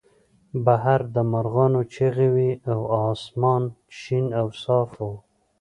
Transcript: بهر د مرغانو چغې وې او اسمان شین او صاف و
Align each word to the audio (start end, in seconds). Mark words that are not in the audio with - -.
بهر 0.65 1.01
د 1.15 1.17
مرغانو 1.31 1.81
چغې 1.93 2.27
وې 2.35 2.51
او 2.71 2.79
اسمان 3.11 3.63
شین 3.97 4.25
او 4.39 4.47
صاف 4.63 4.91
و 5.07 5.11